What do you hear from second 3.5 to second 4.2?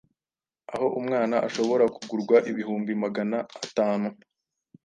atanu